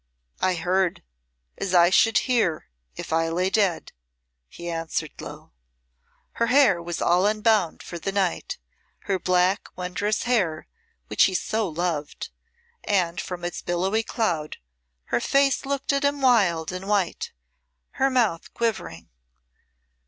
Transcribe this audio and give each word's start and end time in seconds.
"I 0.41 0.55
heard, 0.55 1.03
as 1.59 1.75
I 1.75 1.91
should 1.91 2.17
hear 2.25 2.69
if 2.95 3.13
I 3.13 3.29
lay 3.29 3.51
dead," 3.51 3.91
he 4.47 4.67
answered 4.67 5.21
low. 5.21 5.51
Her 6.41 6.47
hair 6.47 6.81
was 6.81 7.03
all 7.03 7.27
unbound 7.27 7.83
for 7.83 7.99
the 7.99 8.11
night 8.11 8.57
her 9.01 9.19
black, 9.19 9.69
wondrous 9.75 10.23
hair 10.23 10.65
which 11.05 11.25
he 11.25 11.35
so 11.35 11.69
loved 11.69 12.31
and 12.83 13.21
from 13.21 13.45
its 13.45 13.61
billowy 13.61 14.01
cloud 14.01 14.57
her 15.13 15.19
face 15.21 15.67
looked 15.67 15.93
at 15.93 16.03
him 16.03 16.19
wild 16.19 16.71
and 16.71 16.87
white, 16.87 17.31
her 17.91 18.09
mouth 18.09 18.51
quivering. 18.55 19.11